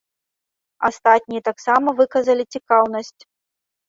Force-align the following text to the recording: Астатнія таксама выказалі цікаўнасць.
Астатнія 0.87 1.41
таксама 1.49 1.93
выказалі 1.99 2.43
цікаўнасць. 2.57 3.21